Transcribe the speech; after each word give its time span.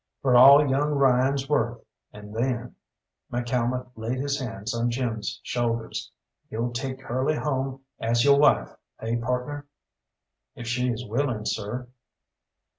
"For 0.23 0.35
all 0.35 0.67
young 0.67 0.93
Ryan's 0.93 1.47
worth, 1.47 1.79
and 2.11 2.35
then" 2.35 2.73
McCalmont 3.31 3.91
laid 3.95 4.17
his 4.17 4.39
hands 4.39 4.73
on 4.73 4.89
Jim's 4.89 5.39
shoulders 5.43 6.11
"you'll 6.49 6.73
take 6.73 7.01
Curly 7.03 7.35
home 7.35 7.83
as 7.99 8.25
yo' 8.25 8.35
wife, 8.37 8.75
eh, 8.99 9.15
partner?" 9.21 9.67
"If 10.55 10.65
she 10.65 10.89
is 10.91 11.05
willing, 11.05 11.45
sir." 11.45 11.87